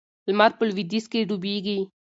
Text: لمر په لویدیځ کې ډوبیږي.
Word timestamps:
لمر 0.29 0.51
په 0.57 0.63
لویدیځ 0.69 1.05
کې 1.11 1.27
ډوبیږي. 1.29 1.79